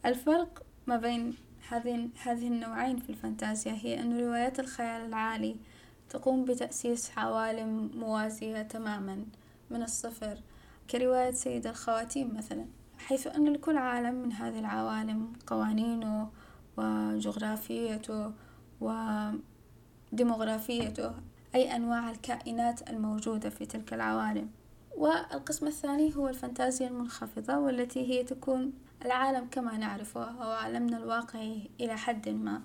الفرق 0.06 0.64
ما 0.88 0.98
بين 0.98 1.34
هذه 2.24 2.48
النوعين 2.48 2.98
في 2.98 3.10
الفانتازيا 3.10 3.72
هي 3.72 4.00
أن 4.00 4.20
روايات 4.20 4.60
الخيال 4.60 5.06
العالي 5.06 5.56
تقوم 6.10 6.46
بتأسيس 6.46 7.12
عوالم 7.18 7.92
موازية 7.96 8.62
تماما 8.62 9.26
من 9.70 9.84
الصفر 9.84 10.38
كرواية 10.90 11.32
سيد 11.32 11.68
الخواتيم 11.68 12.38
مثلا 12.38 12.66
حيث 12.98 13.28
أن 13.28 13.54
لكل 13.54 13.78
عالم 13.78 14.16
من 14.16 14.34
هذه 14.34 14.60
العوالم 14.60 15.34
قوانينه 15.48 16.30
وجغرافيته 16.78 18.32
وديموغرافيته 18.82 21.14
أي 21.56 21.76
أنواع 21.76 22.12
الكائنات 22.12 22.90
الموجودة 22.90 23.50
في 23.50 23.66
تلك 23.66 23.94
العوالم. 23.94 24.50
والقسم 24.98 25.68
الثاني 25.68 26.16
هو 26.16 26.28
الفانتازيا 26.28 26.88
المنخفضة 26.88 27.58
والتي 27.58 28.00
هي 28.10 28.24
تكون 28.24 28.74
العالم 29.06 29.48
كما 29.52 29.78
نعرفه 29.78 30.24
أو 30.24 30.52
عالمنا 30.52 30.98
الواقعي 30.98 31.70
إلى 31.80 31.98
حد 31.98 32.30
ما. 32.30 32.62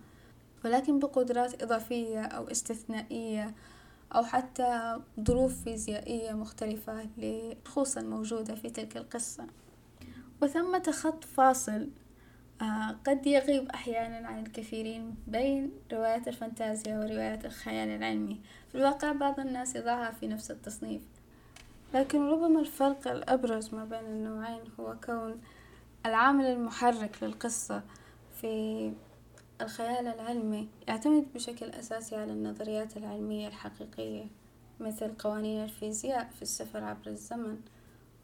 ولكن 0.65 0.99
بقدرات 0.99 1.63
إضافية 1.63 2.25
أو 2.25 2.49
استثنائية 2.51 3.55
أو 4.15 4.25
حتى 4.25 4.99
ظروف 5.21 5.65
فيزيائية 5.65 6.33
مختلفة 6.33 7.07
للشخوص 7.19 7.97
الموجودة 7.97 8.55
في 8.55 8.71
تلك 8.71 8.97
القصة. 8.97 9.47
وثمة 10.43 10.93
خط 10.93 11.25
فاصل 11.25 11.89
آه، 12.63 12.97
قد 13.07 13.27
يغيب 13.27 13.69
أحيانا 13.69 14.29
عن 14.29 14.47
الكثيرين 14.47 15.15
بين 15.27 15.73
روايات 15.93 16.29
الفانتازيا 16.29 16.99
وروايات 16.99 17.45
الخيال 17.45 17.89
العلمي. 17.89 18.41
في 18.69 18.75
الواقع 18.75 19.13
بعض 19.13 19.41
الناس 19.41 19.77
يضعها 19.77 20.11
في 20.11 20.29
نفس 20.29 20.51
التصنيف. 20.51 21.03
لكن 21.95 22.29
ربما 22.29 22.61
الفرق 22.61 23.09
الأبرز 23.09 23.75
ما 23.75 23.85
بين 23.85 24.05
النوعين 24.05 24.61
هو 24.81 24.97
كون 25.05 25.41
العامل 26.07 26.45
المحرك 26.45 27.23
للقصة 27.23 27.83
في 28.41 28.93
الخيال 29.61 30.07
العلمي 30.07 30.69
يعتمد 30.89 31.27
بشكل 31.35 31.67
أساسي 31.67 32.17
على 32.17 32.33
النظريات 32.33 32.97
العلمية 32.97 33.49
الحقيقية 33.49 34.25
مثل 34.81 35.15
قوانين 35.19 35.65
الفيزياء 35.65 36.31
في 36.37 36.43
السفر 36.43 36.85
عبر 36.85 37.07
الزمن 37.07 37.57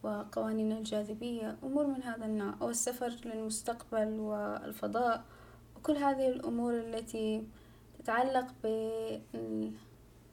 وقوانين 0.03 0.73
الجاذبية 0.73 1.57
أمور 1.65 1.87
من 1.87 2.03
هذا 2.03 2.25
النوع 2.25 2.55
أو 2.63 2.71
السفر 2.71 3.17
للمستقبل 3.25 4.21
والفضاء 4.21 5.25
وكل 5.77 5.97
هذه 5.97 6.29
الأمور 6.29 6.75
التي 6.75 7.45
تتعلق 7.99 8.47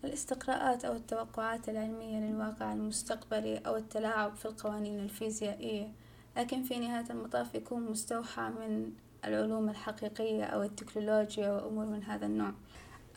بالاستقراءات 0.05 0.85
أو 0.85 0.93
التوقعات 0.93 1.69
العلمية 1.69 2.19
للواقع 2.19 2.73
المستقبلي 2.73 3.57
أو 3.57 3.75
التلاعب 3.75 4.35
في 4.35 4.45
القوانين 4.45 4.99
الفيزيائية 4.99 5.91
لكن 6.37 6.63
في 6.63 6.79
نهاية 6.79 7.05
المطاف 7.09 7.55
يكون 7.55 7.91
مستوحى 7.91 8.41
من 8.41 8.91
العلوم 9.25 9.69
الحقيقية 9.69 10.43
أو 10.43 10.63
التكنولوجيا 10.63 11.51
وأمور 11.51 11.85
من 11.85 12.03
هذا 12.03 12.25
النوع. 12.25 12.51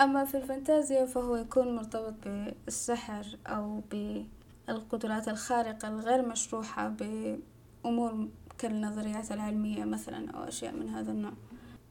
أما 0.00 0.24
في 0.24 0.36
الفانتازيا 0.36 1.06
فهو 1.06 1.36
يكون 1.36 1.76
مرتبط 1.76 2.14
بالسحر 2.24 3.26
أو 3.46 3.82
بالقدرات 3.90 5.28
الخارقة 5.28 5.88
الغير 5.88 6.28
مشروحة 6.28 6.88
بأمور 6.88 8.28
كالنظريات 8.58 9.32
العلمية 9.32 9.84
مثلا 9.84 10.30
أو 10.30 10.44
أشياء 10.44 10.72
من 10.72 10.88
هذا 10.88 11.12
النوع. 11.12 11.32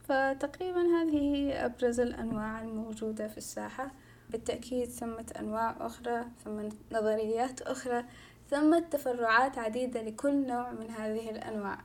فتقريبا 0.08 0.80
هذه 0.80 1.18
هي 1.18 1.64
أبرز 1.66 2.00
الأنواع 2.00 2.62
الموجودة 2.62 3.28
في 3.28 3.38
الساحة. 3.38 3.90
بالتأكيد 4.30 4.88
ثمة 4.88 5.26
أنواع 5.38 5.76
أخرى 5.80 6.24
ثم 6.44 6.68
نظريات 6.92 7.62
أخرى 7.62 8.04
ثمة 8.50 8.78
تفرعات 8.78 9.58
عديدة 9.58 10.02
لكل 10.02 10.46
نوع 10.46 10.70
من 10.70 10.90
هذه 10.90 11.30
الأنواع. 11.30 11.78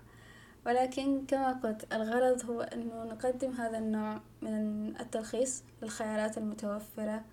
ولكن 0.66 1.26
كما 1.28 1.54
قلت 1.54 1.94
الغرض 1.94 2.46
هو 2.50 2.62
أنه 2.62 3.04
نقدم 3.04 3.52
هذا 3.52 3.78
النوع 3.78 4.20
من 4.42 4.94
التلخيص 5.00 5.64
للخيارات 5.82 6.38
المتوفرة 6.38 7.24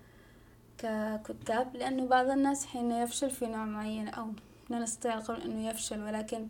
ككتاب 0.77 1.75
لأنه 1.75 2.05
بعض 2.05 2.29
الناس 2.29 2.65
حين 2.65 2.91
يفشل 2.91 3.29
في 3.29 3.47
نوع 3.47 3.65
معين 3.65 4.07
أو 4.07 4.27
لا 4.69 4.79
نستطيع 4.79 5.13
القول 5.13 5.41
أنه 5.41 5.69
يفشل 5.69 6.03
ولكن 6.03 6.47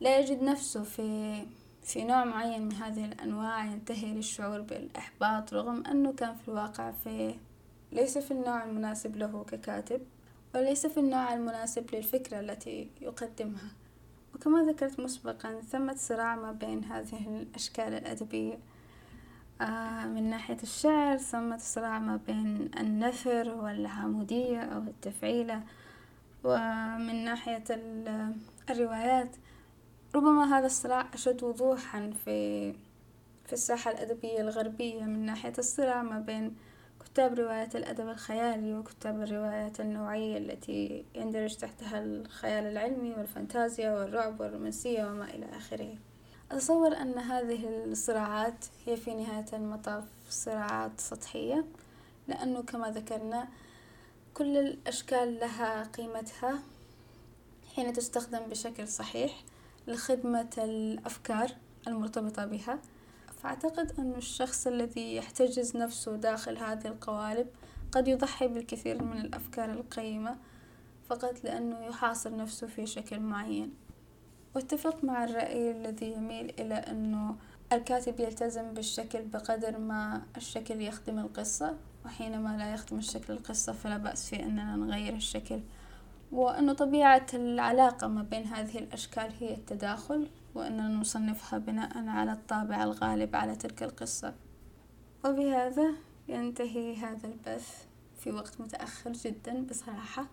لا 0.00 0.18
يجد 0.18 0.42
نفسه 0.42 0.82
في 0.82 1.42
في 1.82 2.04
نوع 2.04 2.24
معين 2.24 2.62
من 2.62 2.72
هذه 2.72 3.04
الأنواع 3.04 3.64
ينتهي 3.64 4.14
للشعور 4.14 4.60
بالإحباط 4.60 5.54
رغم 5.54 5.86
أنه 5.86 6.12
كان 6.12 6.34
في 6.34 6.48
الواقع 6.48 6.90
في 6.90 7.34
ليس 7.92 8.18
في 8.18 8.30
النوع 8.30 8.64
المناسب 8.64 9.16
له 9.16 9.44
ككاتب 9.44 10.00
وليس 10.54 10.86
في 10.86 11.00
النوع 11.00 11.34
المناسب 11.34 11.94
للفكرة 11.94 12.40
التي 12.40 12.90
يقدمها. 13.00 13.70
وكما 14.34 14.62
ذكرت 14.62 15.00
مسبقا 15.00 15.60
ثمة 15.60 15.94
صراع 15.96 16.36
ما 16.36 16.52
بين 16.52 16.84
هذه 16.84 17.28
الأشكال 17.28 17.94
الأدبية. 17.94 18.58
آه 19.60 20.06
من 20.06 20.30
ناحية 20.30 20.56
الشعر 20.62 21.16
ثمة 21.16 21.58
صراع 21.58 21.98
ما 21.98 22.16
بين 22.26 22.70
النثر 22.78 23.50
والعمودية 23.50 24.60
أو 24.60 24.78
التفعيلة. 24.78 25.62
ومن 26.44 27.24
ناحية 27.24 27.64
الروايات 28.70 29.36
ربما 30.14 30.58
هذا 30.58 30.66
الصراع 30.66 31.06
أشد 31.14 31.42
وضوحا 31.44 32.12
في 32.24 32.72
في 33.46 33.52
الساحة 33.52 33.90
الأدبية 33.90 34.40
الغربية. 34.40 35.02
من 35.02 35.26
ناحية 35.26 35.52
الصراع 35.58 36.02
ما 36.02 36.18
بين 36.18 36.56
كتاب 37.14 37.38
روايات 37.38 37.76
الأدب 37.76 38.08
الخيالي 38.08 38.74
وكتاب 38.74 39.22
الروايات 39.22 39.80
النوعية 39.80 40.38
التي 40.38 41.04
يندرج 41.14 41.56
تحتها 41.56 42.02
الخيال 42.02 42.64
العلمي 42.64 43.10
والفانتازيا 43.10 43.90
والرعب 43.90 44.40
والرومانسية 44.40 45.04
وما 45.04 45.24
إلى 45.24 45.46
آخره. 45.56 45.94
أتصور 46.50 46.96
أن 46.96 47.18
هذه 47.18 47.68
الصراعات 47.84 48.64
هي 48.86 48.96
في 48.96 49.14
نهاية 49.14 49.46
المطاف 49.52 50.04
صراعات 50.30 51.00
سطحية 51.00 51.64
لأنه 52.28 52.62
كما 52.62 52.90
ذكرنا 52.90 53.48
كل 54.34 54.56
الأشكال 54.56 55.38
لها 55.40 55.82
قيمتها 55.82 56.58
حين 57.74 57.92
تستخدم 57.92 58.38
بشكل 58.38 58.88
صحيح 58.88 59.44
لخدمة 59.86 60.50
الأفكار 60.58 61.50
المرتبطة 61.86 62.44
بها. 62.44 62.78
فأعتقد 63.42 63.92
أن 63.98 64.14
الشخص 64.14 64.66
الذي 64.66 65.16
يحتجز 65.16 65.76
نفسه 65.76 66.16
داخل 66.16 66.58
هذه 66.58 66.86
القوالب 66.86 67.46
قد 67.92 68.08
يضحي 68.08 68.48
بالكثير 68.48 69.02
من 69.02 69.20
الأفكار 69.20 69.70
القيمة 69.70 70.36
فقط 71.08 71.44
لأنه 71.44 71.84
يحاصر 71.84 72.36
نفسه 72.36 72.66
في 72.66 72.86
شكل 72.86 73.20
معين. 73.20 73.74
واتفق 74.54 75.04
مع 75.04 75.24
الرأي 75.24 75.70
الذي 75.70 76.12
يميل 76.12 76.54
إلى 76.58 76.74
أنه 76.74 77.36
الكاتب 77.72 78.20
يلتزم 78.20 78.74
بالشكل 78.74 79.22
بقدر 79.22 79.78
ما 79.78 80.22
الشكل 80.36 80.80
يخدم 80.80 81.18
القصة 81.18 81.76
وحينما 82.04 82.56
لا 82.56 82.74
يخدم 82.74 82.98
الشكل 82.98 83.32
القصة 83.32 83.72
فلا 83.72 83.96
بأس 83.96 84.30
في 84.30 84.42
أننا 84.42 84.76
نغير 84.76 85.14
الشكل. 85.14 85.60
وأنه 86.32 86.72
طبيعة 86.72 87.26
العلاقة 87.34 88.06
ما 88.06 88.22
بين 88.22 88.44
هذه 88.44 88.78
الأشكال 88.78 89.32
هي 89.40 89.54
التداخل 89.54 90.28
وأننا 90.54 90.88
نصنفها 90.88 91.58
بناء 91.58 92.08
على 92.08 92.32
الطابع 92.32 92.82
الغالب 92.82 93.36
على 93.36 93.56
تلك 93.56 93.82
القصة. 93.82 94.34
وبهذا 95.24 95.94
ينتهي 96.28 96.96
هذا 96.96 97.28
البث 97.28 97.86
في 98.20 98.30
وقت 98.30 98.60
متأخر 98.60 99.12
جدا 99.12 99.66
بصراحة 99.66 100.26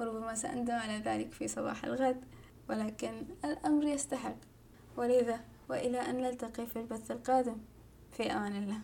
وربما 0.00 0.34
سأندم 0.34 0.74
على 0.74 0.98
ذلك 0.98 1.32
في 1.32 1.48
صباح 1.48 1.84
الغد 1.84 2.24
ولكن 2.68 3.24
الأمر 3.44 3.84
يستحق. 3.84 4.36
ولذا 4.96 5.40
وإلى 5.68 6.00
أن 6.00 6.16
نلتقي 6.16 6.66
في 6.66 6.76
البث 6.76 7.10
القادم. 7.10 7.56
في 8.12 8.32
أمان 8.32 8.56
الله. 8.56 8.80